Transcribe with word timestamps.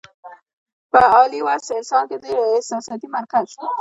پۀ 0.91 1.01
عالي 1.13 1.39
وصف 1.47 1.69
انسان 1.79 2.03
کې 2.09 2.17
د 2.23 2.25
احساساتي 2.55 3.07
مرکز 3.15 3.47